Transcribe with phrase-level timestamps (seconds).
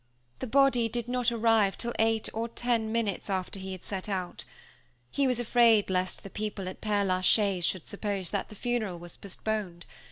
[0.39, 4.45] The body did not arrive till eight or ten minutes after he had set out.
[5.11, 8.97] He was afraid lest the people at Père la Chaise should suppose that the funeral
[8.97, 9.85] was postponed.